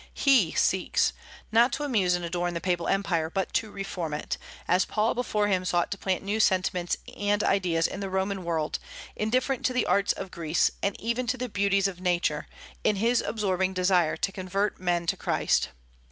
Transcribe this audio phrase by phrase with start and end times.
[0.15, 1.13] He seeks,
[1.51, 5.47] not to amuse and adorn the Papal empire, but to reform it; as Paul before
[5.47, 8.79] him sought to plant new sentiments and ideas in the Roman world,
[9.15, 12.47] indifferent to the arts of Greece, and even the beauties of nature,
[12.83, 15.69] in his absorbing desire to convert men to Christ.